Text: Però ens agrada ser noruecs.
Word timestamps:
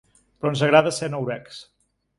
Però 0.39 0.53
ens 0.53 0.63
agrada 0.69 0.95
ser 1.01 1.11
noruecs. 1.17 1.65